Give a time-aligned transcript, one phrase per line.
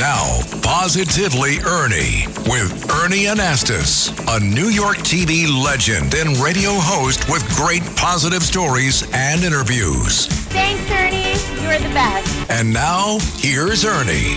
[0.00, 7.46] Now, Positively Ernie with Ernie Anastos, a New York TV legend and radio host with
[7.54, 10.24] great positive stories and interviews.
[10.48, 11.36] Thanks, Ernie.
[11.62, 12.50] You're the best.
[12.50, 14.36] And now, here's Ernie.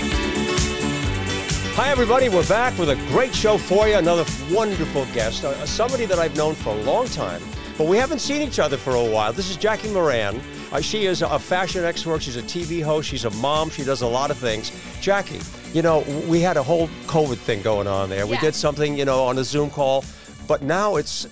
[1.76, 2.27] Hi, everybody.
[2.27, 3.95] We're back with a great show for you.
[3.95, 7.41] Another wonderful guest, uh, somebody that I've known for a long time,
[7.77, 9.34] but we haven't seen each other for a while.
[9.34, 10.41] This is Jackie Miranne.
[10.72, 12.22] Uh, she is a fashion expert.
[12.22, 13.08] She's a TV host.
[13.09, 13.70] She's a mom.
[13.70, 14.72] She does a lot of things.
[15.02, 15.40] Jackie,
[15.73, 18.26] you know, we had a whole COVID thing going on there.
[18.27, 20.04] We did something, you know, on a Zoom call,
[20.48, 21.27] but now it's.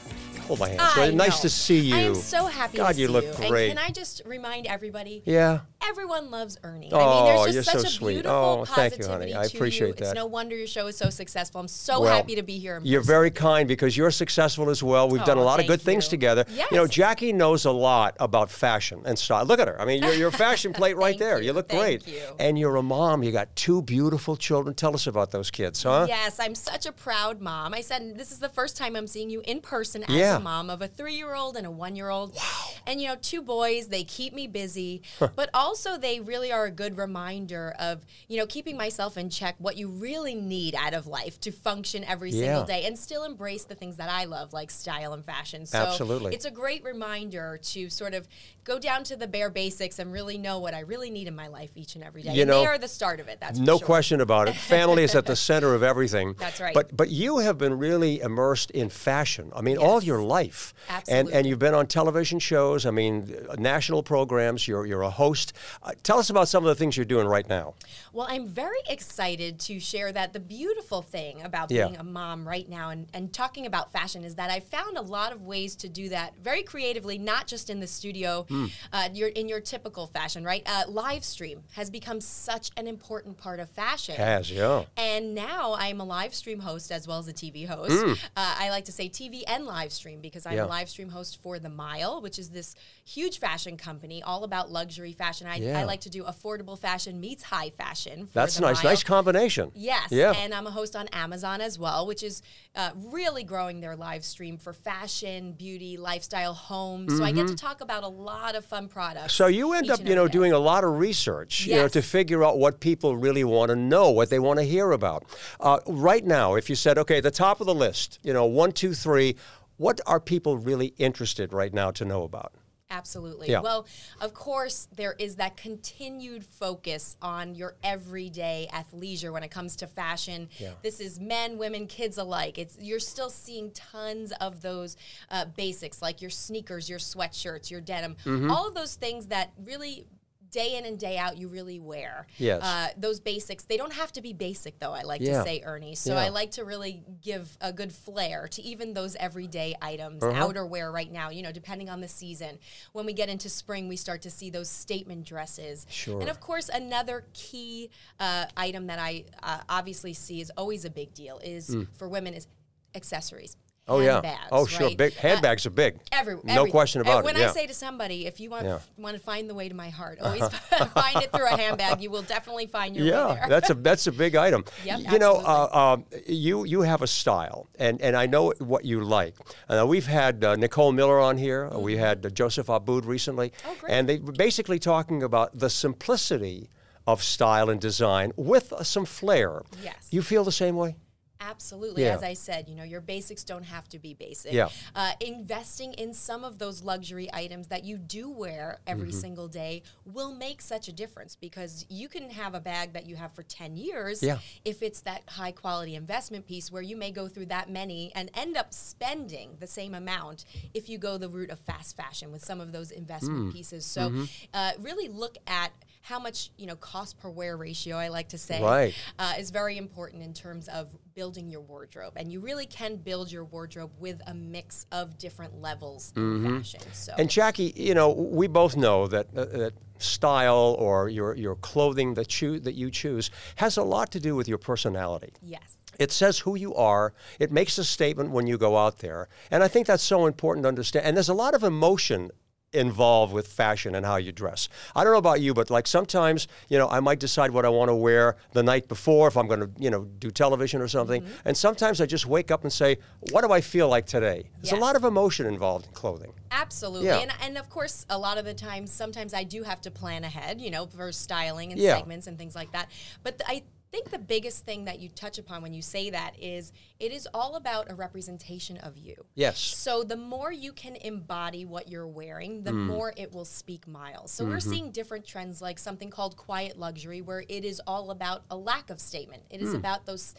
[0.47, 0.81] Hold my hand.
[0.81, 1.41] I nice know.
[1.43, 1.95] to see you.
[1.95, 3.69] I am so happy God, to see you look And great.
[3.69, 5.21] can I just remind everybody?
[5.25, 5.59] yeah.
[5.87, 6.89] Everyone loves Ernie.
[6.91, 8.13] Oh, I mean, there's you're just such so a sweet.
[8.15, 9.33] beautiful Oh, thank you, positivity honey.
[9.33, 9.93] I appreciate you.
[9.95, 10.01] that.
[10.03, 11.59] It's no wonder your show is so successful.
[11.59, 12.79] I'm so Well, happy to be here.
[12.83, 13.13] You're person.
[13.13, 15.09] very kind because you're successful as well.
[15.09, 16.11] We've done a Oh, lot of good things you.
[16.11, 16.45] together.
[16.49, 19.43] You know, Jackie knows a lot about fashion and style.
[19.45, 19.79] Look at her.
[19.81, 21.39] I mean, you're, you're a fashion plate right there.
[21.39, 21.53] You, you.
[21.53, 22.07] look Thank great.
[22.07, 22.21] you.
[22.39, 23.23] And you're a mom.
[23.23, 24.75] You got two beautiful children.
[24.75, 26.05] Tell us about those kids, huh?
[26.07, 27.73] Yes, I'm such a proud mom.
[27.73, 30.37] I said this is the first time I'm seeing you in person as Yeah.
[30.37, 32.35] a mom of a three-year-old and a one-year-old.
[32.35, 32.41] Wow.
[32.85, 33.87] And you know, two boys.
[33.87, 38.45] They keep me busy, but also they really are a good reminder of you know
[38.45, 39.55] keeping myself in check.
[39.57, 42.45] What you really need out of life to function every Yeah.
[42.45, 45.65] single day and still embrace the things that I love, like style and fashion.
[45.65, 46.33] So Absolutely.
[46.33, 48.27] it's a great reminder to sort of
[48.63, 51.47] go down to the bare basics and really know what I really need in my
[51.47, 52.33] life each and every day.
[52.33, 53.39] You and know, they are the start of it.
[53.39, 53.85] That's No sure.
[53.85, 54.55] question about it.
[54.55, 56.35] Family is at the center of everything.
[56.37, 56.73] That's right.
[56.73, 59.51] But but you have been really immersed in fashion.
[59.55, 60.73] I mean, all your life.
[60.87, 61.33] And Absolutely.
[61.33, 62.85] and you've been on television shows.
[62.85, 64.67] I mean, national programs.
[64.67, 65.53] You're you're a host.
[65.83, 67.73] Uh, tell us about some of the things you're doing right now.
[68.13, 71.87] Well, I'm very excited to share that the beautiful thing about Yeah.
[71.87, 75.01] being a mom right now and, and talking about fashion is that I found a
[75.01, 78.67] lot of ways to do that very creatively, not just in the studio, Hmm.
[78.93, 80.63] uh, your, in your typical fashion, right?
[80.65, 84.15] Uh, live stream has become such an important part of fashion.
[84.15, 84.83] Has yeah.
[84.95, 87.91] And now I'm a live stream host as well as a TV host.
[87.91, 90.51] Uh, I like to say TV and live stream because I'm.
[90.53, 90.61] Yeah.
[90.61, 94.69] a live stream host for The Mile, which is this huge fashion company all about
[94.69, 95.47] luxury fashion.
[95.51, 95.79] I, Yeah.
[95.79, 98.29] I like to do affordable fashion meets high fashion.
[98.33, 98.83] That's nice.
[98.83, 98.91] Mile.
[98.91, 99.71] Nice combination.
[99.75, 100.33] Yes, Yeah.
[100.35, 102.41] and I'm a host on Amazon as well, which is
[102.75, 107.09] uh, really growing their live stream for fashion, beauty, lifestyle, home.
[107.09, 109.33] So I get to talk about a lot of fun products.
[109.33, 109.43] Mm-hmm.
[109.43, 110.31] So you end up, you know, day.
[110.31, 113.75] doing a lot of research, you know, to figure out what people really want to
[113.75, 115.25] know, what they want to hear about.
[115.59, 118.71] Uh, right now, if you said, okay, the top of the list, you know, one,
[118.71, 119.35] two, three,
[119.77, 122.53] what are people really interested right now to know about?
[122.91, 123.49] Absolutely.
[123.49, 123.61] Yeah.
[123.61, 123.87] Well,
[124.19, 129.87] of course, there is that continued focus on your everyday athleisure when it comes to
[129.87, 130.49] fashion.
[130.59, 130.71] Yeah.
[130.83, 132.57] This is men, women, kids alike.
[132.57, 134.97] It's you're still seeing tons of those
[135.29, 138.51] uh, basics like your sneakers, your sweatshirts, your denim, Mm-hmm.
[138.51, 140.05] all of those things that really.
[140.51, 142.27] Day in and day out, you really wear.
[142.37, 142.61] Yes.
[142.61, 145.39] Uh, those basics, they don't have to be basic, though, I like Yeah.
[145.39, 145.95] to say, Ernie.
[145.95, 146.19] So Yeah.
[146.19, 150.47] I like to really give a good flair to even those everyday items, Uh-huh.
[150.47, 152.59] outerwear right now, you know, depending on the season.
[152.91, 155.85] When we get into spring, we start to see those statement dresses.
[155.89, 156.19] Sure.
[156.19, 157.89] And of course, another key
[158.19, 162.33] uh, item that I uh, obviously see is always a big deal is for women
[162.33, 162.47] is
[162.93, 163.55] accessories.
[163.91, 164.13] Oh yeah.
[164.13, 164.87] Handbags, Oh sure.
[164.87, 164.97] right?
[164.97, 165.99] Big Uh, handbags are big.
[166.11, 167.39] Every, no every- question and about when it.
[167.39, 167.49] Yeah.
[167.49, 168.79] I say to somebody, if you want Yeah.
[168.97, 170.41] want to find the way to my heart, always
[170.93, 172.01] find it through a handbag.
[172.01, 173.45] You will definitely find your way yeah, there.
[173.49, 174.63] that's a that's a big item.
[174.85, 176.27] Yep, you know, uh, absolutely.
[176.27, 179.35] um, you you have a style, and, and I know what you like.
[179.69, 181.69] Uh, we've had uh, Nicole Miller on here.
[181.73, 183.69] uh, We had uh, Joseph Abboud recently, Mm-hmm.
[183.69, 183.91] Oh, great.
[183.93, 186.69] and they were basically talking about the simplicity
[187.07, 189.61] of style and design with uh, some flair.
[189.83, 189.95] Yes.
[190.11, 190.95] You feel the same way?
[191.41, 192.03] Absolutely.
[192.03, 192.15] Yeah.
[192.15, 194.53] As I said, you know, your basics don't have to be basic.
[194.53, 194.69] Yeah.
[194.95, 199.19] Uh, investing in some of those luxury items that you do wear every Mm-hmm.
[199.19, 203.15] single day will make such a difference because you can have a bag that you
[203.15, 204.37] have for 10 years Yeah.
[204.63, 208.29] if it's that high quality investment piece where you may go through that many and
[208.35, 212.45] end up spending the same amount if you go the route of fast fashion with
[212.45, 213.53] some of those investment Mm.
[213.53, 213.85] pieces.
[213.85, 214.23] So Mm-hmm.
[214.53, 215.71] uh, really look at
[216.03, 218.93] how much, you know, cost per wear ratio, I like to say, Right.
[219.19, 223.31] uh, is very important in terms of building your wardrobe, and you really can build
[223.31, 226.81] your wardrobe with a mix of different levels in fashion.
[226.93, 231.55] So And Jackie, you know, we both know that, uh, that style or your, your
[231.55, 235.33] clothing that, choo- that you choose has a lot to do with your personality.
[235.41, 235.77] yes.
[235.99, 237.13] It says who you are.
[237.37, 239.27] It makes a statement when you go out there.
[239.51, 241.05] And I think that's so important to understand.
[241.05, 242.31] And there's a lot of emotion
[242.73, 244.69] involved with fashion and how you dress.
[244.95, 247.69] I don't know about you, but like sometimes, you know, I might decide what I
[247.69, 250.87] want to wear the night before if I'm going to, you know, do television or
[250.87, 251.21] something.
[251.21, 251.31] Mm-hmm.
[251.45, 252.97] And sometimes I just wake up and say,
[253.31, 254.49] what do I feel like today?
[254.61, 256.33] There's a lot of emotion involved in clothing.
[256.51, 257.07] Absolutely.
[257.07, 257.19] Yeah.
[257.19, 260.23] And, and of course, a lot of the times, sometimes I do have to plan
[260.23, 261.97] ahead, you know, for styling and Yeah.
[261.97, 262.89] segments and things like that.
[263.23, 266.71] But I think the biggest thing that you touch upon when you say that is
[266.99, 269.15] it is all about a representation of you.
[269.35, 269.59] Yes.
[269.59, 272.85] So the more you can embody what you're wearing, the Mm.
[272.87, 274.31] more it will speak miles.
[274.31, 274.69] So we're Mm-hmm.
[274.69, 278.89] seeing different trends like something called quiet luxury, where it is all about a lack
[278.89, 279.43] of statement.
[279.49, 280.33] It is is about those.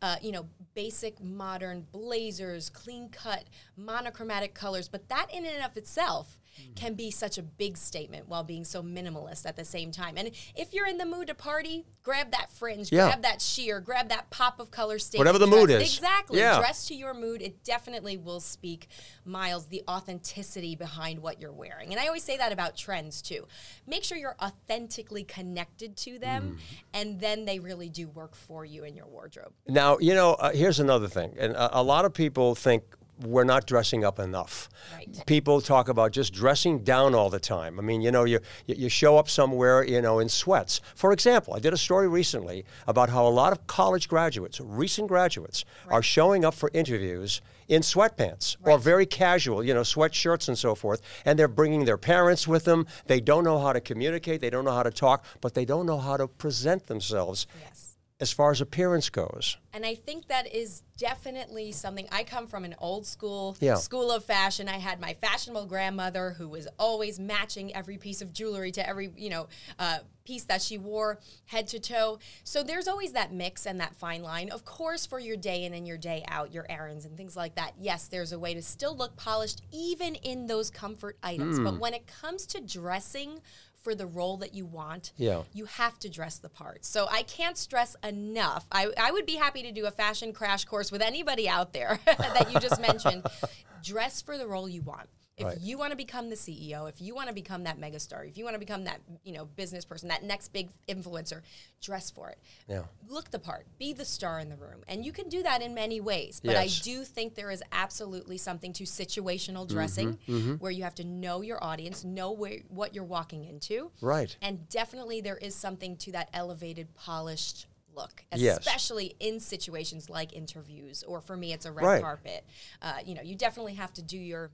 [0.00, 3.42] Uh, you know, basic modern blazers, clean cut,
[3.76, 6.72] monochromatic colors, but that in and of itself Hmm.
[6.74, 10.16] can be such a big statement while being so minimalist at the same time.
[10.16, 13.06] And if you're in the mood to party, grab that fringe, Yeah.
[13.06, 15.20] grab that sheer, grab that pop of color statement.
[15.20, 15.82] Whatever the mood dress.
[15.82, 15.94] is.
[15.98, 16.38] Exactly.
[16.38, 16.58] Yeah.
[16.58, 17.42] Dress to your mood.
[17.42, 18.88] It definitely will speak
[19.24, 21.90] miles the authenticity behind what you're wearing.
[21.90, 23.46] And I always say that about trends too.
[23.86, 26.76] Make sure you're authentically connected to them, Mm.
[26.94, 29.52] and then they really do work for you in your wardrobe.
[29.66, 31.34] Now, you know, uh, here's another thing.
[31.38, 32.82] And a, a lot of people think
[33.22, 34.68] we're not dressing up enough.
[34.94, 35.22] Right.
[35.26, 37.78] People talk about just dressing down all the time.
[37.78, 40.80] I mean, you know, you, you show up somewhere, you know, in sweats.
[40.94, 45.08] For example, I did a story recently about how a lot of college graduates, recent
[45.08, 50.56] graduates, are showing up for interviews in sweatpants or very casual, you know, sweatshirts and
[50.56, 51.02] so forth.
[51.24, 52.86] And they're bringing their parents with them.
[53.06, 55.86] They don't know how to communicate, they don't know how to talk, but they don't
[55.86, 57.87] know how to present themselves Yes.
[58.20, 59.56] As far as appearance goes.
[59.72, 62.08] And I think that is definitely something.
[62.10, 63.76] I come from an old school Yeah.
[63.76, 64.68] school of fashion.
[64.68, 69.12] I had my fashionable grandmother who was always matching every piece of jewelry to every
[69.16, 69.46] you know
[69.78, 72.18] uh, piece that she wore, head to toe.
[72.42, 74.50] So there's always that mix and that fine line.
[74.50, 77.54] Of course, for your day in and your day out, your errands and things like
[77.54, 77.74] that.
[77.80, 81.58] Yes, there's a way to still look polished even in those comfort items.
[81.58, 81.64] Hmm.
[81.64, 83.40] But when it comes to dressing
[83.88, 85.44] for the role that you want, Yeah.
[85.54, 86.84] you have to dress the part.
[86.84, 88.66] So I can't stress enough.
[88.70, 91.98] I, I would be happy to do a fashion crash course with anybody out there
[92.06, 93.24] that you just mentioned.
[93.82, 95.08] Dress for the role you want.
[95.38, 95.60] If Right.
[95.60, 98.44] you want to become the CEO, if you want to become that megastar, if you
[98.44, 101.42] want to become that you know business person, that next big influencer,
[101.80, 102.38] dress for it.
[102.68, 102.84] Yeah.
[103.08, 103.66] Look the part.
[103.78, 106.40] Be the star in the room, and you can do that in many ways.
[106.44, 110.94] But I do think there is absolutely something to situational dressing, Mm-hmm, where you have
[110.96, 114.36] to know your audience, know where what you're walking into, Right.
[114.42, 118.58] and definitely there is something to that elevated, polished look, Yes.
[118.58, 122.02] especially in situations like interviews, or for me, it's a red Right.
[122.02, 122.44] carpet.
[122.82, 124.50] Uh, you know, you definitely have to do your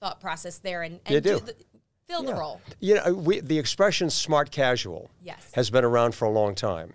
[0.00, 1.38] thought process there and, and You do.
[1.40, 1.54] the,
[2.08, 2.60] fill the role.
[2.80, 5.50] You know, we, the expression "smart casual" Yes.
[5.54, 6.92] has been around for a long time,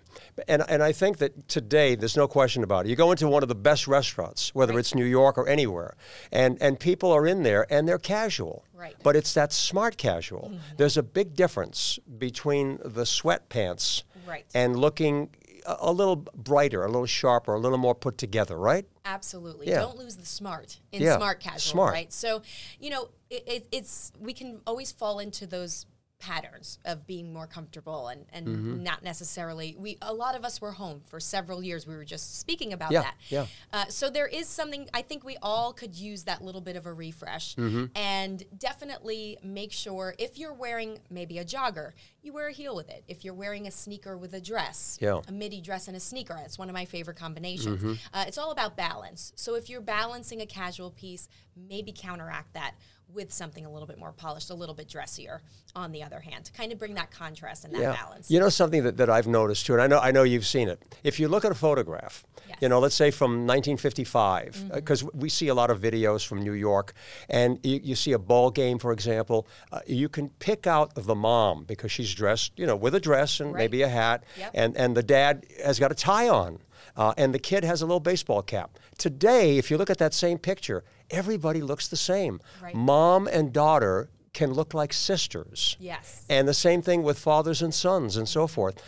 [0.48, 2.88] and and I think that today there's no question about it.
[2.90, 4.80] You go into one of the best restaurants, whether Right.
[4.80, 5.96] it's New York or anywhere,
[6.30, 8.64] and and people are in there and they're casual.
[8.72, 8.94] Right.
[8.94, 9.02] Mm-hmm.
[9.02, 10.52] But it's that smart casual.
[10.76, 14.46] There's a big difference between the sweatpants Right.
[14.54, 15.30] and looking
[15.66, 18.86] a, little brighter, a little sharper, a little more put together, right?
[19.04, 19.68] Absolutely.
[19.68, 19.80] Yeah.
[19.80, 21.92] Don't lose the smart in Yeah, smart casual, smart.
[21.92, 22.12] right?
[22.12, 22.42] So,
[22.80, 25.86] you know, it, it, it's we can always fall into those
[26.22, 28.82] patterns of being more comfortable and, and Mm-hmm.
[28.84, 32.38] not necessarily we a lot of us were home for several years we were just
[32.38, 33.46] speaking about Yeah, that yeah.
[33.72, 36.86] uh, so there is something i think we all could use that little bit of
[36.86, 37.86] a refresh Mm-hmm.
[37.96, 41.90] and definitely make sure if you're wearing maybe a jogger
[42.22, 45.20] you wear a heel with it if you're wearing a sneaker with a dress Yeah.
[45.26, 46.38] a midi dress and a sneaker.
[46.44, 47.98] It's one of my favorite combinations.
[48.14, 49.32] Uh, it's all about balance.
[49.34, 52.74] So if you're balancing a casual piece, maybe counteract that
[53.14, 55.40] with something a little bit more polished, a little bit dressier.
[55.74, 58.30] On the other hand, to kind of bring that contrast and that balance.
[58.30, 60.68] You know something that, that I've noticed too, and I know I know you've seen
[60.68, 60.82] it.
[61.02, 62.58] If you look at a photograph, Yes.
[62.60, 66.52] you know, let's say from 1955, because we see a lot of videos from New
[66.52, 66.92] York,
[67.30, 71.14] and you, you see a ball game, for example, uh, you can pick out the
[71.14, 73.60] mom because she's dressed, you know, with a dress and Right.
[73.62, 74.50] maybe a hat, Yep.
[74.54, 76.58] and and the dad has got a tie on.
[76.94, 78.78] Uh, and the kid has a little baseball cap.
[78.98, 82.40] Today, if you look at that same picture, everybody looks the same.
[82.60, 82.74] Right.
[82.74, 85.76] Mom and daughter can look like sisters.
[85.78, 86.24] Yes.
[86.28, 88.82] And the same thing with fathers and sons and so forth.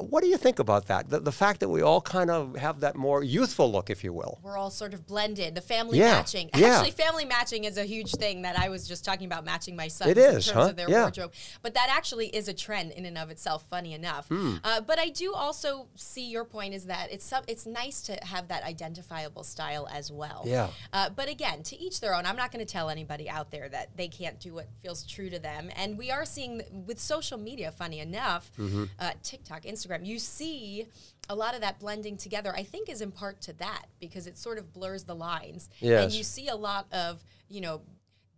[0.00, 1.08] What do you think about that?
[1.08, 4.12] The, the fact that we all kind of have that more youthful look, if you
[4.12, 4.38] will.
[4.42, 5.54] We're all sort of blended.
[5.54, 6.50] The family Yeah, matching.
[6.56, 6.68] yeah.
[6.78, 9.88] Actually, family matching is a huge thing that I was just talking about matching my
[9.88, 10.60] sons It in terms huh?
[10.70, 11.02] of their Yeah.
[11.02, 11.32] wardrobe.
[11.62, 13.64] But that actually is a trend in and of itself.
[13.68, 14.28] Funny enough.
[14.28, 14.56] Hmm.
[14.64, 18.12] Uh, but I do also see your point is that it's some, it's nice to
[18.22, 20.42] have that identifiable style as well.
[20.46, 20.68] Yeah.
[20.92, 22.24] Uh, but again, to each their own.
[22.26, 25.28] I'm not going to tell anybody out there that they can't do what feels true
[25.30, 25.70] to them.
[25.76, 28.84] And we are seeing with social media, funny enough, Mm-hmm.
[28.98, 30.86] uh, TikTok, Instagram, you see
[31.28, 32.54] a lot of that blending together.
[32.54, 35.68] I think is in part to that because it sort of blurs the lines.
[35.82, 37.80] And you see a lot of you know.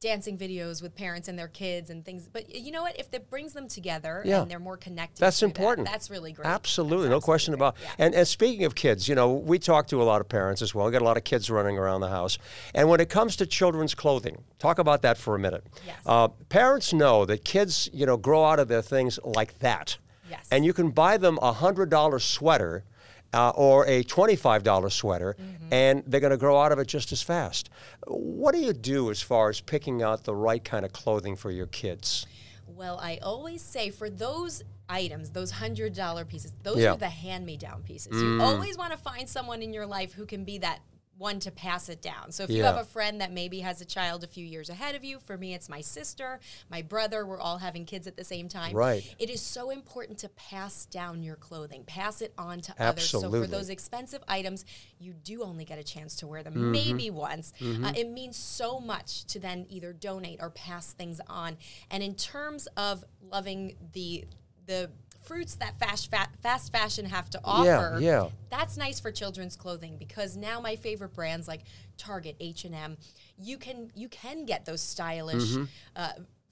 [0.02, 2.98] Dancing videos with parents and their kids and things, but you know what?
[2.98, 4.40] If it brings them together Yeah.
[4.40, 5.86] and they're more connected, That's through that, important.
[5.88, 6.46] that's really great.
[6.48, 7.96] Absolutely, That's no question absolutely about.
[7.98, 7.98] great.
[7.98, 8.06] Yeah.
[8.06, 10.74] And and speaking of kids, you know, we talk to a lot of parents as
[10.74, 10.86] well.
[10.86, 12.38] We got a lot of kids running around the house.
[12.74, 15.64] And when it comes to children's clothing, talk about that for a minute.
[15.86, 15.98] Yes.
[16.06, 19.98] Uh, parents know that kids, you know, grow out of their things like that.
[20.30, 20.46] Yes.
[20.50, 22.84] And you can buy them a hundred dollar sweater.
[23.32, 25.72] Uh, or a $25 sweater, Mm-hmm.
[25.72, 27.70] and they're going to grow out of it just as fast.
[28.08, 31.52] What do you do as far as picking out the right kind of clothing for
[31.52, 32.26] your kids?
[32.66, 36.88] Well, I always say for those items, those hundred dollar pieces, those Yeah.
[36.88, 36.94] Mm.
[36.94, 38.20] are the hand me down pieces.
[38.20, 40.80] You always want to find someone in your life who can be that
[41.20, 42.32] one to pass it down.
[42.32, 44.94] So if you have a friend that maybe has a child a few years ahead
[44.94, 48.24] of you, for me it's my sister, my brother, we're all having kids at the
[48.24, 48.74] same time.
[48.74, 49.04] Right.
[49.18, 53.10] It is so important to pass down your clothing, pass it on to others.
[53.10, 54.64] So for those expensive items,
[54.98, 56.72] you do only get a chance to wear them Mm-hmm.
[56.72, 57.52] maybe once.
[57.62, 61.58] Uh, it means so much to then either donate or pass things on.
[61.90, 64.24] And in terms of loving the
[64.66, 64.90] the
[65.30, 68.22] fruits that fast fa- fast fashion have to offer, yeah.
[68.24, 68.28] yeah.
[68.50, 71.60] that's nice for children's clothing because now my favorite brands like
[71.96, 72.96] Target, H and M,
[73.38, 75.56] you can you can get those stylish.
[75.94, 76.08] Uh,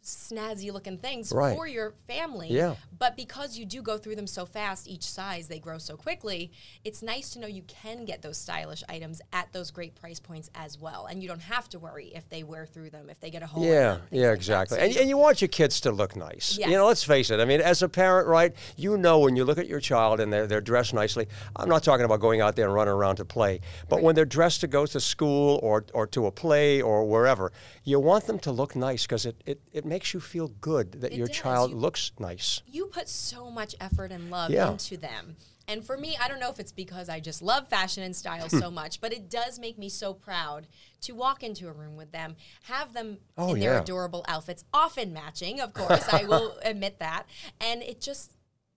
[0.09, 1.33] snazzy looking things.
[1.33, 1.55] Right.
[1.57, 2.75] for your family Yeah.
[2.99, 6.51] but because you do go through them so fast, each size, they grow so quickly,
[6.85, 10.51] it's nice to know you can get those stylish items at those great price points
[10.55, 11.07] as well.
[11.07, 13.47] And you don't have to worry if they wear through them, if they get a
[13.47, 14.03] hole Yeah, them.
[14.11, 14.79] yeah, like exactly.
[14.79, 16.57] So And, you- and you want your kids to look nice.
[16.59, 17.41] You know, let's face it.
[17.41, 20.33] I mean, as a parent, right, you know when you look at your child and
[20.33, 21.27] they're, they're dressed nicely.
[21.57, 24.25] I'm not talking about going out there and running around to play, but when they're
[24.25, 27.53] dressed to go to school or, or to a play or wherever,
[27.85, 31.13] you want them to look nice because it, it, it makes you feel good that
[31.13, 31.37] It your does.
[31.37, 32.63] child You- looks nice.
[32.67, 34.71] you put so much effort and love Yeah.
[34.73, 35.37] into them.
[35.71, 38.49] And for me, I don't know if it's because I just love fashion and style
[38.49, 40.67] so much, but it does make me so proud
[41.03, 45.13] to walk into a room with them, have them Oh, in their adorable outfits, often
[45.13, 47.25] matching, of course, I will admit that.
[47.61, 48.33] And it just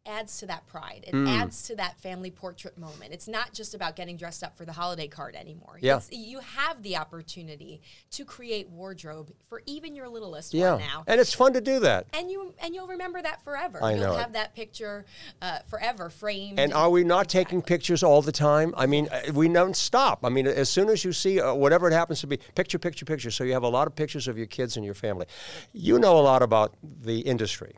[0.06, 1.04] adds to that pride.
[1.08, 1.28] It Hmm.
[1.28, 3.14] adds to that family portrait moment.
[3.14, 5.78] It's not just about getting dressed up for the holiday card anymore.
[5.80, 5.98] Yeah.
[5.98, 7.82] It's, you have the opportunity
[8.12, 10.72] to create wardrobe for even your littlest Yeah.
[10.74, 12.08] one now And it's fun to do that.
[12.14, 13.80] and you and you'll remember that forever.
[13.84, 14.20] I you'll know it.
[14.20, 15.06] have that picture
[15.42, 16.60] uh, forever framed.
[16.60, 18.74] And are we not taking pictures all the time?
[18.78, 20.26] I mean, we don't stop.
[20.26, 23.06] I mean, as soon as you see uh, whatever it happens to be, picture, picture,
[23.06, 23.30] picture.
[23.32, 25.28] So you have a lot of pictures of your kids and your family.
[25.74, 27.76] You know a lot about the industry.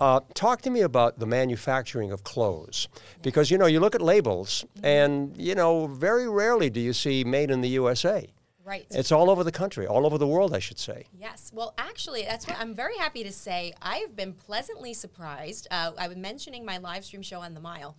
[0.00, 2.88] Uh, talk to me about the manufacturing of clothes,
[3.22, 7.22] because you know you look at labels, and you know very rarely do you see
[7.22, 8.26] "Made in the USA."
[8.64, 8.86] Right.
[8.90, 11.06] It's all over the country, all over the world, I should say.
[11.18, 11.50] Yes.
[11.52, 13.74] Well, actually, that's what I'm very happy to say.
[13.82, 15.66] I've been pleasantly surprised.
[15.72, 17.96] Uh, I was mentioning my live stream show on the Mile.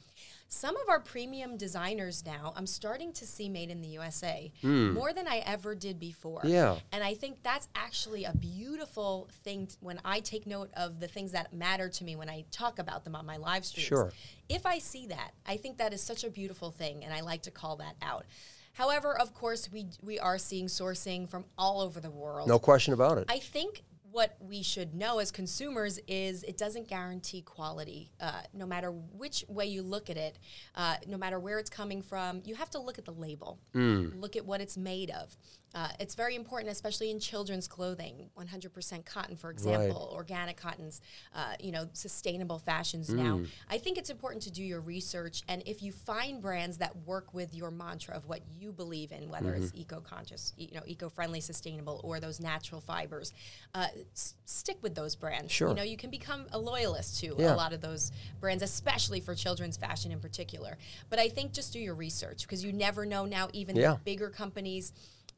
[0.54, 4.92] Some of our premium designers now, I'm starting to see made in the USA hmm.
[4.92, 6.42] more than I ever did before.
[6.44, 6.76] Yeah.
[6.92, 11.08] And I think that's actually a beautiful thing t- when I take note of the
[11.08, 13.88] things that matter to me when I talk about them on my live streams.
[13.88, 14.12] Sure.
[14.50, 17.44] If I see that, I think that is such a beautiful thing, and I like
[17.44, 18.26] to call that out.
[18.74, 22.50] However, of course, we we are seeing sourcing from all over the world.
[22.50, 23.26] No question about it.
[23.30, 28.12] I think what we should know as consumers is it doesn't guarantee quality.
[28.20, 30.38] Uh, no matter which way you look at it,
[30.76, 33.60] uh, no matter where it's coming from, you have to look at the label.
[33.74, 34.20] Mm.
[34.20, 35.36] Look at what it's made of.
[35.74, 38.30] Uh, it's very important, especially in children's clothing.
[38.38, 41.00] 100% cotton, for example, organic cottons.
[41.34, 43.10] Uh, you know, sustainable fashions.
[43.10, 43.48] Now, Mm.
[43.70, 47.34] I think it's important to do your research, and if you find brands that work
[47.34, 49.82] with your mantra of what you believe in, whether it's Mm-hmm.
[49.82, 53.32] eco-conscious, you know, eco-friendly, sustainable, or those natural fibers,
[53.74, 55.52] uh, s- stick with those brands.
[55.52, 55.70] Sure.
[55.70, 57.54] You know, you can become a loyalist to Yeah.
[57.54, 58.12] a lot of those
[58.42, 60.78] brands, especially for children's fashion in particular.
[61.10, 63.48] But I think just do your research because you never know now.
[63.54, 63.94] Even Yeah.
[63.94, 64.92] the bigger companies.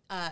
[0.09, 0.29] Uh,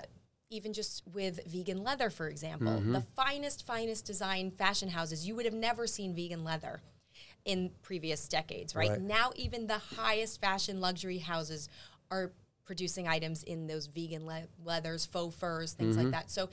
[0.50, 2.92] even just with vegan leather, for example, Mm-hmm.
[2.94, 6.82] the finest, finest design fashion houses, you would have never seen vegan leather
[7.46, 8.90] in previous decades, right?
[8.90, 9.02] Right.
[9.02, 11.70] Now, even the highest fashion luxury houses
[12.12, 12.32] are
[12.66, 16.06] producing items in those vegan le- leathers, faux furs, things Mm-hmm.
[16.08, 16.30] like that.
[16.32, 16.50] So,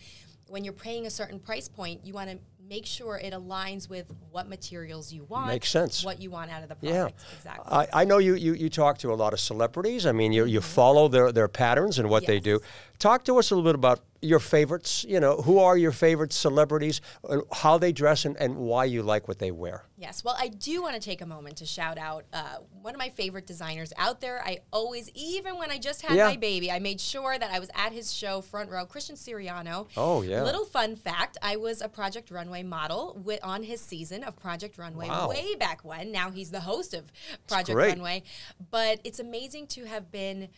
[0.46, 4.06] when you're paying a certain price point, you want to make sure it aligns with
[4.30, 5.48] what materials you want.
[5.48, 6.02] Makes sense.
[6.02, 7.20] What you want out of the product.
[7.20, 7.36] Yeah.
[7.36, 7.64] Exactly.
[7.70, 10.06] I, I know you, you you talk to a lot of celebrities.
[10.06, 12.60] I mean, you you follow their their patterns and what they do.
[12.98, 15.04] Talk to us a little bit about your favorites.
[15.08, 19.02] You know, who are your favorite celebrities, and how they dress, and, and why you
[19.04, 19.84] like what they wear.
[19.96, 22.98] Yes, well, I do want to take a moment to shout out uh, one of
[22.98, 24.42] my favorite designers out there.
[24.44, 26.26] I always, even when I just had Yeah.
[26.26, 28.84] my baby, I made sure that I was at his show front row.
[28.84, 29.86] Christian Siriano.
[29.96, 30.42] Oh, yeah.
[30.42, 34.76] Little fun fact: I was a Project Runway model wi- on his season of Project
[34.76, 35.28] Runway Wow.
[35.28, 36.10] way back when.
[36.10, 37.12] Now he's the host of
[37.46, 37.76] Project.
[37.76, 38.24] Runway.
[38.72, 40.48] But it's amazing to have been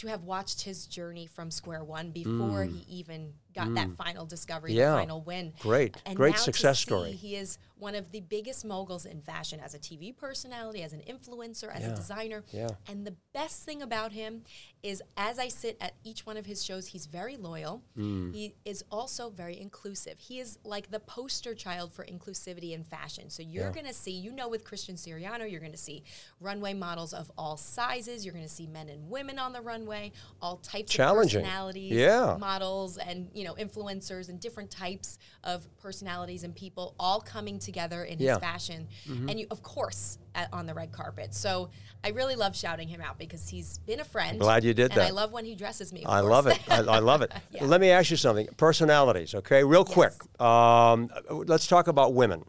[0.00, 4.72] to have watched his journey from square one before he even got that final discovery,
[4.72, 4.76] Mm.
[4.76, 4.92] Yeah.
[4.92, 5.52] the final win.
[5.58, 5.96] Great.
[6.06, 7.12] And Great success story.
[7.12, 11.00] He is one of the biggest moguls in fashion as a TV personality, as an
[11.08, 11.92] influencer, as Yeah.
[11.92, 12.44] a designer.
[12.52, 12.68] Yeah.
[12.86, 14.44] And the best thing about him
[14.82, 17.82] is as I sit at each one of his shows, he's very loyal.
[17.96, 18.34] Mm.
[18.34, 20.18] He is also very inclusive.
[20.20, 23.30] He is like the poster child for inclusivity in fashion.
[23.30, 23.72] So you're Yeah.
[23.72, 26.04] going to see, you know, with Christian Siriano, you're going to see
[26.38, 28.24] runway models of all sizes.
[28.24, 31.40] You're going to see men and women on the runway, all types Challenging.
[31.40, 32.36] of personalities, Yeah.
[32.38, 37.69] models, and you know, influencers and different types of personalities and people all coming together
[37.76, 38.30] in Yeah.
[38.34, 41.34] his fashion, and you, of course, at, on the red carpet.
[41.34, 41.70] So
[42.04, 44.38] I really love shouting him out because he's been a friend.
[44.38, 46.04] Glad you did and I love when he dresses me.
[46.06, 46.30] I course.
[46.30, 46.60] love it.
[46.70, 47.32] I, I love it.
[47.52, 47.64] Yeah.
[47.64, 48.46] Let me ask you something.
[48.56, 49.64] Personalities, okay?
[49.64, 50.12] Real quick.
[50.40, 52.44] Um, let's talk about women.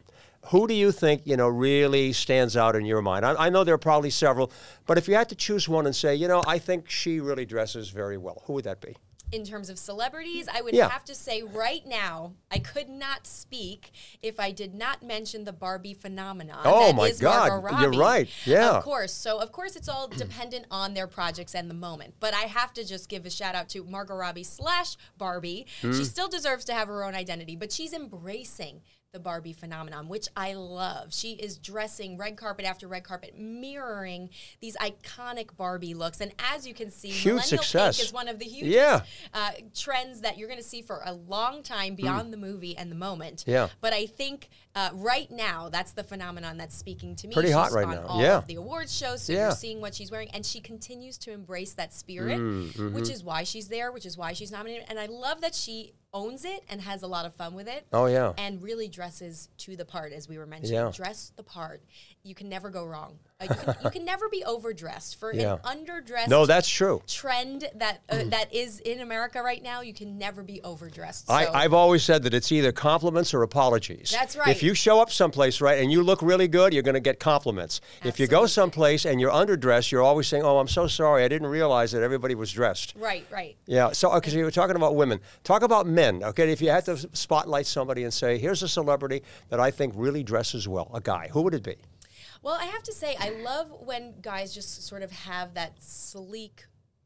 [0.46, 3.24] Who do you think you know really stands out in your mind?
[3.24, 4.52] I, I know there are probably several,
[4.86, 7.44] but if you had to choose one and say, you know, I think she really
[7.46, 8.96] dresses very well, who would that be?
[9.32, 10.88] In terms of celebrities, I would Yeah.
[10.88, 13.90] have to say right now, I could not speak
[14.22, 16.60] if I did not mention the Barbie phenomenon.
[16.64, 18.28] Oh that my is God, you're right.
[18.44, 18.76] Yeah.
[18.76, 19.12] Of course.
[19.12, 22.14] So, of course, it's all dependent on their projects and the moment.
[22.20, 25.66] But I have to just give a shout out to Margot Robbie slash Barbie.
[25.80, 25.92] Hmm.
[25.92, 30.26] She still deserves to have her own identity, but she's embracing the Barbie phenomenon, which
[30.34, 31.12] I love.
[31.12, 36.22] She is dressing red carpet after red carpet, mirroring these iconic Barbie looks.
[36.22, 37.98] And as you can see, Huge millennial success.
[37.98, 39.02] pink is one of the hugest Yeah.
[39.34, 42.90] uh, trends that you're going to see for a long time beyond the movie and
[42.90, 43.44] the moment.
[43.46, 43.68] Yeah.
[43.82, 47.34] But I think uh, right now that's the phenomenon that's speaking to me.
[47.34, 48.06] Pretty hot right on now.
[48.06, 48.40] All Yeah.
[48.46, 49.48] the awards show, so Yeah.
[49.48, 52.94] you're seeing what she's wearing, and she continues to embrace that spirit, Mm, mm-hmm.
[52.94, 54.86] which is why she's there, which is why she's nominated.
[54.88, 57.86] And I love that she owns it and has a lot of fun with it.
[57.92, 58.32] Oh, yeah.
[58.36, 60.74] And really dresses to the part, as we were mentioning.
[60.74, 60.90] Yeah.
[60.94, 61.82] Dress the part.
[62.24, 63.18] You can never go wrong.
[63.40, 65.56] Uh, you, can, you can never be overdressed for Yeah.
[65.64, 67.02] an underdressed No, that's true.
[67.08, 69.80] trend that uh, that is in America right now.
[69.80, 71.26] You can never be overdressed.
[71.26, 71.34] So.
[71.34, 74.12] I, I've always said that it's either compliments or apologies.
[74.16, 74.46] That's right.
[74.48, 77.18] If you show up someplace, right, and you look really good, you're going to get
[77.18, 77.80] compliments.
[78.04, 81.28] If you go someplace and you're underdressed, you're always saying, "Oh, I'm so sorry, I
[81.28, 83.56] didn't realize that everybody was dressed." right, right.
[83.66, 83.90] Yeah.
[83.90, 86.22] So, because you were talking about women, talk about men.
[86.22, 89.94] Okay, if you had to spotlight somebody and say, "Here's a celebrity that I think
[89.96, 91.74] really dresses well," a guy, who would it be?
[92.42, 96.64] Well, I have to say, I love when guys just sort of have that sleek,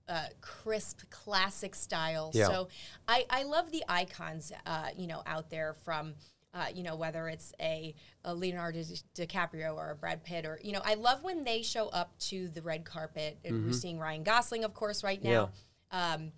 [0.08, 2.30] uh, crisp, classic style.
[2.34, 2.46] Yeah.
[2.46, 2.68] So
[3.06, 6.14] I, I love the icons, uh, you know, out there from.
[6.54, 7.94] Uh, you know whether it's a,
[8.24, 11.60] a Leonardo Di- DiCaprio or a Brad Pitt or you know I love when they
[11.60, 15.50] show up to the red carpet and we're seeing Ryan Gosling of course right now,
[15.92, 16.32] um,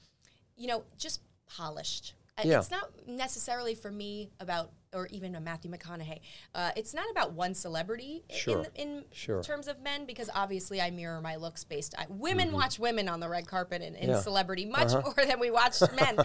[0.57, 2.15] you know just polished.
[2.37, 2.59] Uh, Yeah.
[2.59, 6.21] It's not necessarily for me about or even a Matthew McConaughey.
[6.55, 8.67] Uh, it's not about one celebrity Sure.
[8.75, 9.43] in in Sure.
[9.43, 11.95] terms of men because obviously I mirror my looks based.
[11.99, 14.09] I, women watch women on the red carpet in, in Mm-hmm.
[14.09, 14.15] Yeah.
[14.15, 14.23] Uh-huh.
[14.23, 16.19] celebrity much more than we watch men,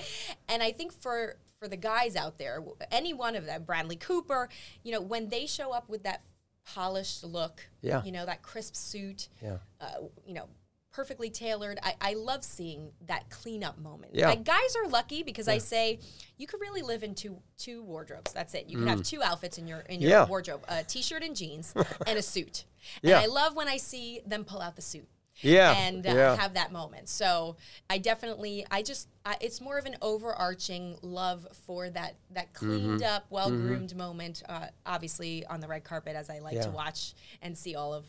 [0.48, 4.50] and I think for for the guys out there, any one of them, Bradley Cooper,
[4.84, 6.22] you know, when they show up with that
[6.66, 8.04] polished look, Yeah.
[8.04, 9.58] you know, that crisp suit, Yeah.
[9.80, 10.48] uh, you know.
[10.94, 11.80] Perfectly tailored.
[11.84, 14.14] I, I love seeing that cleanup moment.
[14.16, 14.30] Yeah.
[14.30, 16.00] Like guys are lucky because I say
[16.38, 18.32] you could really live in two two wardrobes.
[18.32, 18.70] That's it.
[18.70, 20.14] You can have two outfits in your in your Mm.
[20.14, 20.26] Yeah.
[20.28, 21.74] wardrobe: a t-shirt and jeans,
[22.08, 22.66] and a suit.
[23.02, 23.16] Yeah.
[23.22, 25.08] And I love when I see them pull out the suit.
[25.42, 26.36] Yeah, And uh, yeah.
[26.36, 27.10] have that moment.
[27.10, 27.58] So
[27.90, 33.02] I definitely, I just, I, it's more of an overarching love for that that cleaned
[33.02, 33.16] Mm-hmm.
[33.16, 34.44] up, well groomed moment.
[34.48, 36.64] Uh, obviously on the red carpet, as I like Yeah.
[36.66, 38.06] to watch and see all of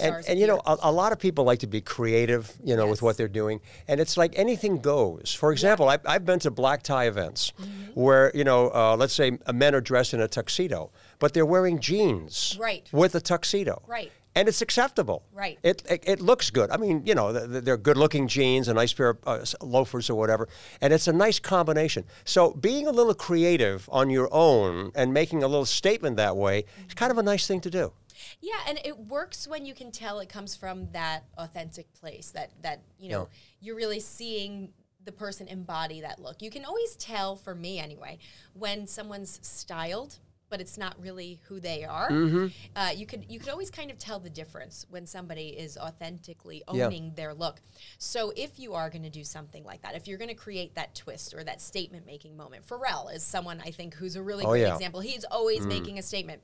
[0.00, 2.86] And, and you know, a, a lot of people like to be creative, you know,
[2.86, 3.60] with what they're doing.
[3.88, 5.32] And it's like anything goes.
[5.32, 8.00] For example, I, I've been to black tie events Mm-hmm.
[8.00, 11.80] where, you know, uh, let's say men are dressed in a tuxedo, but they're wearing
[11.80, 12.86] jeans Right.
[12.92, 13.82] with a tuxedo.
[13.86, 14.12] Right.
[14.36, 15.24] And it's acceptable.
[15.34, 15.58] Right.
[15.64, 16.70] It, it, it looks good.
[16.70, 19.44] I mean, you know, th- th- they're good looking jeans, a nice pair of uh,
[19.60, 20.48] loafers or whatever.
[20.80, 22.04] And it's a nice combination.
[22.24, 26.64] So being a little creative on your own and making a little statement that way
[26.86, 27.92] is kind of a nice thing to do.
[28.40, 32.50] Yeah, and it works when you can tell it comes from that authentic place that
[32.62, 33.36] that you know Yeah.
[33.60, 34.72] you're really seeing
[35.04, 36.42] the person embody that look.
[36.42, 38.18] You can always tell, for me anyway,
[38.52, 40.18] when someone's styled
[40.50, 42.10] but it's not really who they are.
[42.10, 42.46] Mm-hmm.
[42.74, 46.64] Uh, you could you could always kind of tell the difference when somebody is authentically
[46.72, 46.86] Yeah.
[46.86, 47.60] owning their look.
[47.98, 50.74] So if you are going to do something like that, if you're going to create
[50.74, 54.44] that twist or that statement making moment, Pharrell is someone I think who's a really
[54.44, 54.70] Oh, great yeah.
[54.70, 54.74] Mm.
[54.74, 55.00] example.
[55.00, 56.42] He's always making a statement.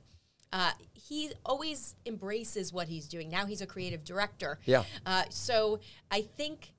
[0.53, 3.29] Uh, he always embraces what he's doing.
[3.29, 4.59] Now he's a creative director.
[4.65, 4.83] Yeah.
[5.05, 5.79] Uh, so
[6.09, 6.73] I think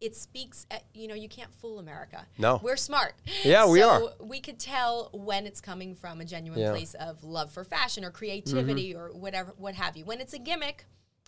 [0.00, 0.66] it speaks.
[0.70, 2.26] At, you know, you can't fool America.
[2.38, 2.58] No.
[2.62, 3.14] we're smart.
[3.44, 4.00] Yeah, we are.
[4.20, 6.66] We could tell when it's coming from a genuine Yeah.
[6.68, 6.74] Mm-hmm.
[6.76, 10.04] place of love for fashion or creativity or whatever, what have you.
[10.06, 10.86] When it's a gimmick,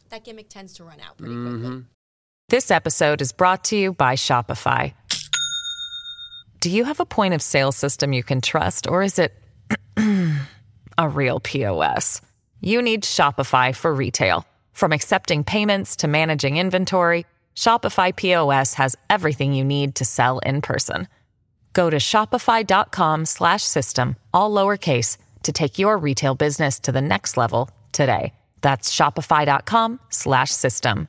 [0.08, 1.60] that gimmick tends to run out pretty Mm-hmm.
[1.62, 1.84] quickly.
[2.48, 4.94] This episode is brought to you by Shopify.
[6.60, 9.34] Do you have a point of sale system you can trust, or is it
[10.98, 12.20] a real POS?
[12.60, 14.46] You need Shopify for retail.
[14.72, 17.26] From accepting payments to managing inventory,
[17.56, 21.08] Shopify POS has everything you need to sell in person.
[21.72, 27.36] Go to shopify.com slash system, all lowercase, to take your retail business to the next
[27.36, 28.32] level today.
[28.60, 31.08] That's shopify.com slash system.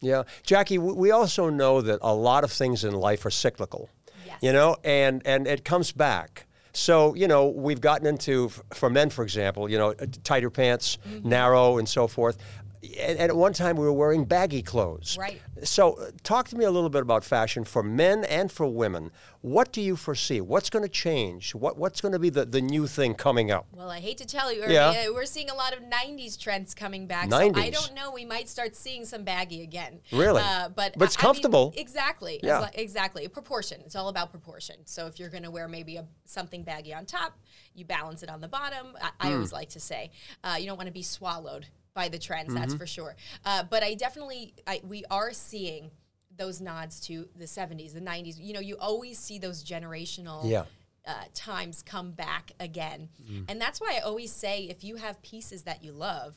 [0.00, 0.78] Yeah, Jackie.
[0.78, 3.90] We also know that a lot of things in life are cyclical.
[4.24, 4.38] Yes.
[4.42, 6.46] You know, and and it comes back.
[6.78, 11.28] So you know, we've gotten into for men, for example, you know, tighter pants, Mm-hmm.
[11.28, 12.38] narrow, and so forth.
[12.82, 15.16] And, and at one time, we were wearing baggy clothes.
[15.18, 15.40] Right.
[15.64, 19.10] So, uh, talk to me a little bit about fashion for men and for women.
[19.40, 20.40] What do you foresee?
[20.40, 21.54] What's going to change?
[21.54, 23.66] What What's going to be the, the new thing coming up?
[23.72, 24.88] Well, I hate to tell you, Yeah.
[25.08, 27.30] uh, we're seeing a lot of '90s trends coming back.
[27.30, 28.10] So I don't know.
[28.12, 30.00] We might start seeing some baggy again.
[30.12, 30.42] Really?
[30.44, 31.74] Uh, but But it's I- I mean, comfortable.
[31.76, 32.40] exactly.
[32.42, 32.62] Yeah.
[32.62, 33.26] Li- exactly.
[33.28, 33.80] Proportion.
[33.84, 34.76] It's all about proportion.
[34.86, 37.38] So if you're going to wear maybe a, something baggy on top,
[37.74, 38.96] you balance it on the bottom.
[39.00, 39.34] I, I Hmm.
[39.34, 40.10] always like to say,
[40.44, 41.66] uh, you don't want to be swallowed
[41.98, 42.54] by the trends.
[42.54, 42.78] That's Mm-hmm.
[42.78, 43.16] for sure.
[43.44, 45.90] Uh, but I definitely, I, we are seeing
[46.36, 48.36] those nods to the 70s, the 90s.
[48.38, 50.64] You know, you always see those generational Yeah.
[51.04, 53.08] uh, times come back again.
[53.48, 56.34] And that's why I always say if you have pieces that you love,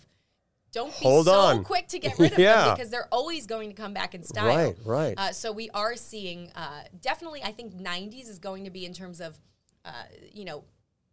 [0.71, 1.63] don't be Hold so on.
[1.63, 2.65] quick to get rid of Yeah.
[2.65, 4.47] them because they're always going to come back in style.
[4.47, 5.13] Right, right.
[5.17, 8.93] Uh, so we are seeing uh, definitely, I think 90s is going to be in
[8.93, 9.37] terms of,
[9.85, 9.91] uh,
[10.33, 10.63] you know,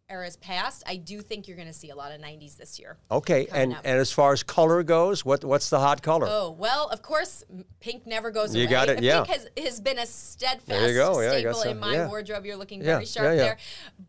[0.09, 0.83] eras past.
[0.87, 2.97] I do think you're going to see a lot of 90s this year.
[3.11, 3.81] Okay, and, up.
[3.83, 6.27] and as far as color goes, what what's the hot color?
[6.29, 7.43] Oh well, of course,
[7.79, 8.71] pink never goes You away.
[8.71, 9.25] got it, Pink yeah.
[9.25, 12.07] has, has been a steadfast There you go, yeah, staple in my yeah.
[12.07, 12.45] wardrobe.
[12.45, 13.37] You're looking very sharp yeah, yeah.
[13.37, 13.57] there,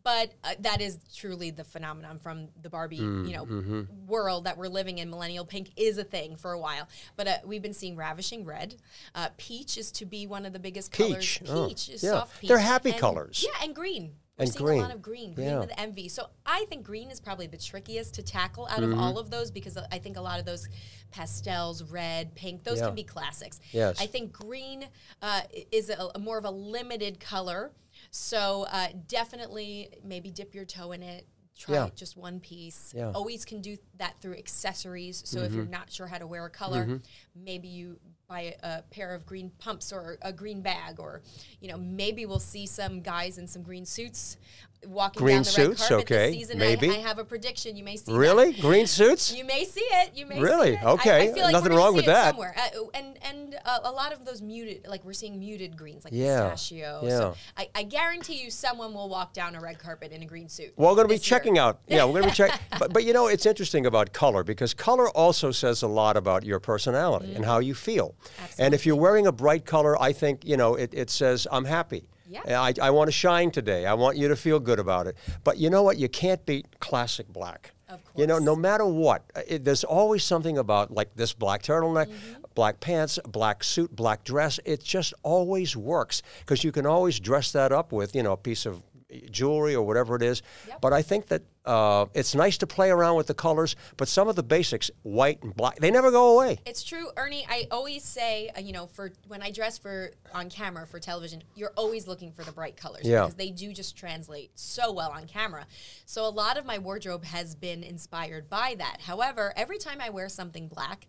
[0.02, 3.82] but uh, that is truly the phenomenon from the Barbie, Mm, you know, mm-hmm.
[4.06, 5.10] world that we're living in.
[5.10, 8.74] Millennial pink is a thing for a while, but uh, we've been seeing ravishing red.
[9.14, 11.50] Uh, peach is to be one of the biggest Peach, colors.
[11.50, 12.10] oh, Peach is yeah.
[12.10, 12.48] soft peach.
[12.48, 13.44] They're happy And- colors.
[13.46, 14.12] Yeah, and green.
[14.40, 14.79] We're And seeing green.
[14.79, 15.59] a lot of green, green Yeah.
[15.61, 16.09] with envy.
[16.09, 18.92] So I think green is probably the trickiest to tackle out Mm-hmm.
[18.94, 20.66] of all of those because I think a lot of those
[21.11, 22.87] pastels, red, pink, those Yeah.
[22.87, 23.61] can be classics.
[23.72, 24.00] Yes.
[24.00, 24.87] I think green
[25.20, 27.72] uh, is a, a more of a limited color.
[28.11, 31.26] So uh, definitely maybe dip your toe in it.
[31.61, 31.88] Try Yeah.
[31.94, 32.94] just one piece.
[32.96, 33.05] Yeah.
[33.05, 33.16] Mm-hmm.
[33.16, 35.23] Always can do that through accessories.
[35.27, 37.01] So if you're not sure how to wear a color,
[37.35, 41.20] maybe you buy a, a pair of green pumps or a green bag, or
[41.61, 44.38] you know maybe we'll see some guys in some green suits
[44.87, 46.59] walking Green down the red suits, carpet okay, this season.
[46.59, 46.90] maybe.
[46.90, 47.77] I, I have a prediction.
[47.77, 48.19] You may see that.
[48.19, 48.53] Really?
[48.55, 49.35] Green suits?
[49.35, 50.12] You may see it.
[50.16, 50.73] You may Really?
[50.73, 50.85] See it.
[50.85, 51.31] I- Okay.
[51.31, 52.31] I, feel like Nothing wrong with it that.
[52.31, 52.55] Somewhere.
[52.57, 56.12] Uh, and and uh, a lot of those muted, like we're seeing muted greens, like
[56.14, 56.51] Yeah.
[56.51, 57.01] pistachio.
[57.03, 57.09] Yeah.
[57.11, 60.49] So I, I guarantee you, someone will walk down a red carpet in a green
[60.49, 60.73] suit.
[60.77, 61.38] Well, we're going to be this year.
[61.38, 61.81] checking out.
[61.88, 62.59] Yeah, we're going to be checking.
[62.79, 66.45] But, but you know, it's interesting about color because color also says a lot about
[66.45, 68.14] your personality and how you feel.
[68.59, 71.64] And if you're wearing a bright color, I think, you know, it, it says, I'm
[71.64, 72.09] happy.
[72.31, 72.61] Yeah.
[72.62, 73.87] I, I want to shine today.
[73.87, 75.16] I want you to feel good about it.
[75.45, 75.99] But you know what?
[75.99, 77.73] You can't beat classic black.
[77.88, 78.21] Of course.
[78.21, 82.07] You know, no matter what, uh, it, there's always something about like this black turtleneck,
[82.07, 82.43] Mm-hmm.
[82.55, 84.61] black pants, black suit, black dress.
[84.64, 88.37] It just always works because you can always dress that up with, you know, a
[88.37, 88.83] piece of
[89.31, 90.42] jewelry or whatever it is.
[90.68, 90.81] Yep.
[90.81, 94.29] But I think that uh, it's nice to play around with the colors, but some
[94.29, 96.59] of the basics, white and black, they never go away.
[96.64, 97.46] It's true, Ernie.
[97.49, 101.42] I always say, uh, you know, for when I dress for on camera for television,
[101.55, 103.20] you're always looking for the bright colors Yeah.
[103.23, 105.66] because they do just translate so well on camera.
[106.07, 108.99] So a lot of my wardrobe has been inspired by that.
[109.03, 111.07] However, every time I wear something black,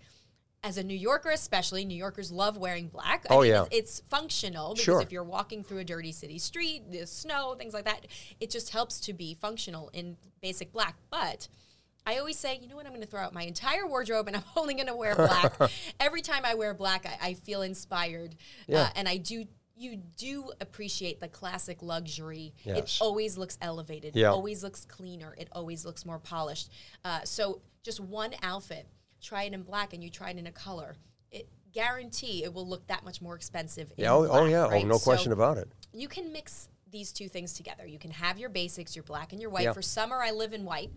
[0.64, 3.26] as a New Yorker, especially, New Yorkers love wearing black.
[3.30, 3.64] I Oh, mean, yeah.
[3.72, 5.02] it's, it's functional because Sure.
[5.02, 8.06] if you're walking through a dirty city street, the snow, things like that,
[8.40, 10.96] it just helps to be functional in basic black.
[11.10, 11.48] But
[12.06, 14.36] I always say, you know what, I'm going to throw out my entire wardrobe and
[14.38, 15.54] I'm only going to wear black.
[16.00, 18.36] Every time I wear black, I, I feel inspired.
[18.68, 18.82] Yeah.
[18.84, 19.46] Uh, and I do.
[19.78, 22.54] You do appreciate the classic luxury.
[22.64, 22.78] Yes.
[22.78, 24.16] It always looks elevated.
[24.16, 24.28] Yeah.
[24.28, 25.34] It always looks cleaner.
[25.40, 26.70] It always looks more polished.
[27.04, 28.86] Uh, so just one outfit,
[29.22, 30.96] try it in black, and you try it in a color.
[31.32, 33.92] It guarantee it will look that much more expensive.
[33.98, 34.68] in Yeah, oh, oh, yeah.
[34.68, 34.84] right?
[34.84, 35.70] Oh, no So question about it.
[35.94, 37.86] You can mix these two things together.
[37.86, 39.64] You can have your basics, your black and your white.
[39.64, 39.72] Yeah.
[39.72, 40.92] For summer, I live in white,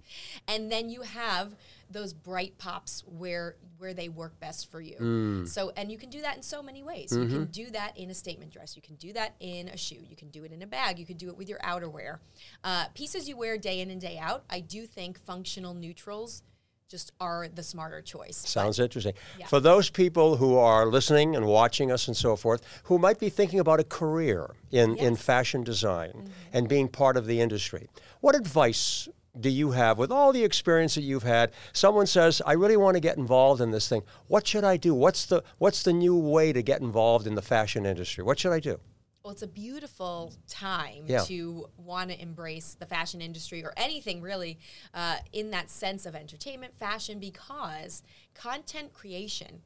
[0.48, 1.54] and then you have
[1.88, 4.96] those bright pops where where they work best for you.
[4.96, 5.48] Mm.
[5.48, 7.12] So, and you can do that in so many ways.
[7.12, 7.32] You Mm-hmm.
[7.34, 8.74] can do that in a statement dress.
[8.74, 10.00] You can do that in a shoe.
[10.08, 10.98] You can do it in a bag.
[10.98, 12.18] You can do it with your outerwear.
[12.64, 14.44] Uh, pieces you wear day in and day out.
[14.50, 16.42] I do think functional neutrals
[16.88, 18.36] just are the smarter choice.
[18.36, 19.14] Sounds interesting.
[19.38, 19.46] Yeah.
[19.46, 23.30] For those people who are listening and watching us and so forth, who might be
[23.30, 25.04] thinking about a career in, in Yes.
[25.04, 25.14] Mm-hmm.
[25.16, 27.88] fashion design and being part of the industry,
[28.20, 29.08] what advice
[29.40, 31.50] do you have with all the experience that you've had?
[31.72, 34.02] Someone says, "I really want to get involved in this thing.
[34.28, 34.94] What should I do?
[34.94, 38.22] What's the what's the new way to get involved in the fashion industry?
[38.22, 38.78] What should I do?"
[39.24, 41.22] Well, it's a beautiful time Yeah.
[41.24, 44.58] to want to embrace the fashion industry or anything really
[44.92, 48.02] uh, in that sense of entertainment, fashion, because
[48.34, 49.62] content creation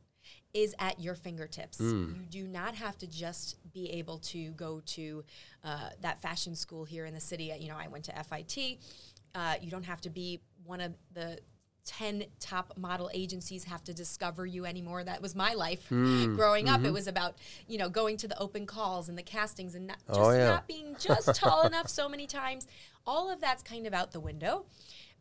[0.54, 1.78] is at your fingertips.
[1.78, 2.14] Hmm.
[2.14, 5.24] You do not have to just be able to go to
[5.64, 7.52] uh, that fashion school here in the city.
[7.58, 8.78] You know, I went to FIT.
[9.34, 11.40] Uh, you don't have to be one of the
[11.88, 15.02] 10 top model agencies have to discover you anymore.
[15.02, 16.34] That was my life Hmm.
[16.36, 16.74] growing Mm-hmm.
[16.74, 16.84] up.
[16.84, 19.96] It was about, you know, going to the open calls and the castings and not,
[20.06, 20.44] just Oh, yeah.
[20.48, 22.66] not being just tall enough so many times.
[23.06, 24.66] All of that's kind of out the window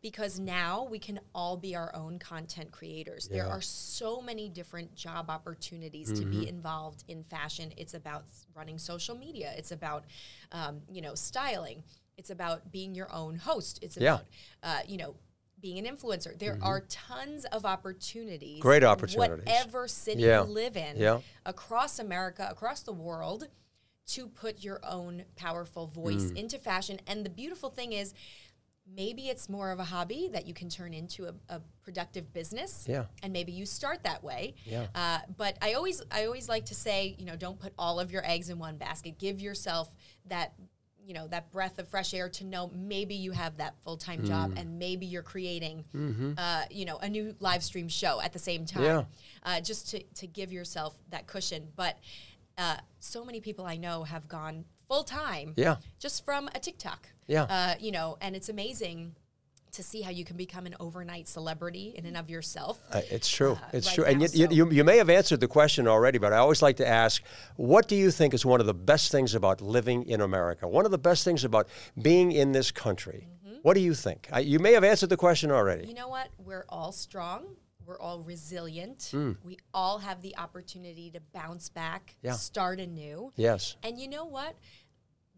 [0.01, 3.29] because now we can all be our own content creators.
[3.29, 6.41] There are so many different job opportunities to Mm-hmm.
[6.41, 7.71] be involved in fashion.
[7.77, 9.53] It's about running social media.
[9.57, 10.03] It's about,
[10.51, 11.83] um, you know, styling.
[12.17, 13.79] It's about being your own host.
[13.81, 14.15] It's Yeah.
[14.15, 14.25] about,
[14.63, 15.15] uh, you know,
[15.59, 16.37] being an influencer.
[16.37, 18.53] There are tons of opportunities.
[18.55, 18.61] Mm-hmm.
[18.61, 19.45] Great opportunities.
[19.45, 20.43] Whatever city Yeah.
[20.43, 21.21] you live in, Yeah.
[21.45, 23.47] across America, across the world,
[24.07, 26.37] to put your own powerful voice Mm.
[26.37, 26.99] into fashion.
[27.07, 28.13] And the beautiful thing is,
[28.89, 32.85] maybe it's more of a hobby that you can turn into a, a productive business.
[32.87, 33.07] Yeah.
[33.21, 34.55] And maybe you start that way.
[34.63, 34.87] Yeah.
[34.95, 38.11] Uh, but I always, I always like to say, you know, don't put all of
[38.13, 39.17] your eggs in one basket.
[39.17, 39.93] Give yourself
[40.27, 40.53] that.
[41.07, 44.25] You know that breath of fresh air to know maybe you have that full time
[44.25, 44.59] job Mm.
[44.59, 45.85] and maybe you're creating,
[46.37, 49.03] uh, you know, a new live stream show at the same time Yeah.
[49.43, 51.69] uh, just to, to give yourself that cushion.
[51.77, 51.97] But
[52.57, 55.77] uh, so many people I know have gone full time Yeah.
[55.97, 57.07] just from a TikTok.
[57.25, 57.43] Yeah.
[57.43, 59.15] Uh, you know, and it's amazing
[59.77, 62.79] to see how you can become an overnight celebrity in and of yourself.
[62.91, 63.53] Uh, it's true.
[63.53, 64.03] uh, it's right true.
[64.05, 66.37] And now, you, you, so- you, you may have answered the question already, but I
[66.37, 67.23] always like to ask
[67.55, 70.67] what do you think is one of the best things about living in America?
[70.67, 71.67] One of the best things about
[72.01, 73.27] being in this country?
[73.47, 73.57] Mm-hmm.
[73.61, 74.27] What do you think?
[74.31, 75.87] I, you may have answered the question already.
[75.87, 76.29] You know what?
[76.37, 77.45] We're all strong.
[77.85, 79.09] We're all resilient.
[79.11, 79.33] Hmm.
[79.43, 82.33] We all have the opportunity to bounce back, Yeah.
[82.33, 83.31] start anew.
[83.37, 83.77] Yes.
[83.81, 84.55] And you know what?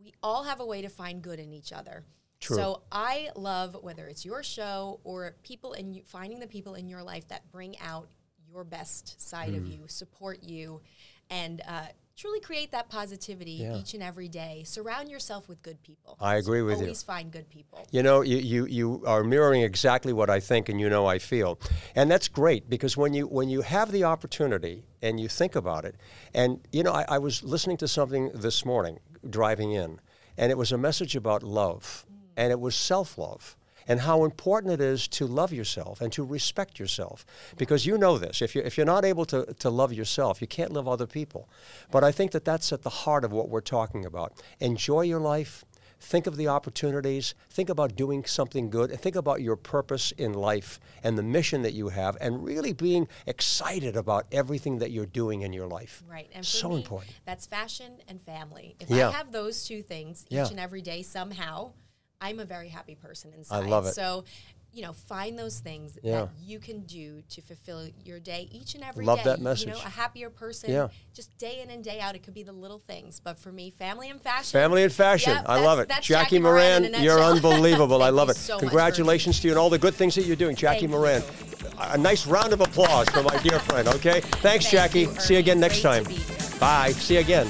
[0.04, 2.06] We all have a way to find good in each other.
[2.40, 2.56] True.
[2.58, 7.04] So I love whether it's your show or people you, finding the people in your
[7.04, 8.08] life that bring out
[8.52, 9.58] your best side Hmm.
[9.58, 10.82] of you, support you,
[11.30, 13.78] and uh, truly create that positivity Yeah.
[13.78, 14.64] each and every day.
[14.66, 16.18] Surround yourself with good people.
[16.20, 16.86] I agree with you.
[16.86, 17.86] Always find good people.
[17.92, 21.20] You know, you, you, you are mirroring exactly what I think and you know I
[21.20, 21.60] feel.
[21.96, 25.86] And that's great because when you when you have the opportunity and you think about
[25.86, 25.96] it,
[26.34, 29.00] and you know, I, I was listening to something this morning
[29.30, 30.00] driving in,
[30.38, 32.06] and it was a message about love,
[32.40, 33.58] and it was self-love.
[33.88, 37.26] And how important it is to love yourself and to respect yourself.
[37.58, 38.40] Because you know this.
[38.42, 41.50] If you're, if you're not able to, to love yourself, you can't love other people.
[41.90, 44.34] But I think that that's at the heart of what we're talking about.
[44.60, 45.66] Enjoy your life,
[46.00, 47.36] Think of the opportunities.
[47.50, 48.90] Think about doing something good.
[48.90, 52.74] And think about your purpose in life and the mission that you have, and really
[52.74, 56.04] being excited about everything that you're doing in your life.
[56.08, 56.30] Right.
[56.34, 57.12] And for so me, important.
[57.26, 58.76] That's fashion and family.
[58.80, 59.10] If Yeah.
[59.10, 60.48] I have those two things each Yeah.
[60.48, 61.74] and every day somehow,
[62.22, 63.64] I'm a very happy person inside.
[63.64, 63.94] I love it.
[63.94, 64.26] So,
[64.72, 66.22] you know, find those things Yeah.
[66.26, 69.08] that you can do to fulfill your day each and every day.
[69.08, 69.68] Love that message.
[69.68, 70.70] You know, a happier person.
[70.72, 70.90] Yeah.
[71.14, 72.16] Just day in and day out.
[72.16, 73.20] It could be the little things.
[73.24, 74.52] But for me, family and fashion.
[74.52, 75.34] Family and fashion.
[75.34, 75.90] Yep, I love it.
[75.90, 78.04] Jackie, Jackie Miranne Miranne, you're unbelievable.
[78.10, 78.36] I love it.
[78.36, 80.56] so Congratulations to you and all the good things that you're doing.
[80.56, 81.62] Jackie Thank Miranne.
[81.62, 81.70] you.
[81.82, 84.20] A nice round of applause for my dear friend, okay?
[84.22, 85.00] Thanks, Thank Jackie.
[85.02, 86.04] you, See you again next Great time.
[86.04, 86.60] to be here.
[86.60, 86.92] Bye.
[86.92, 87.50] See you again.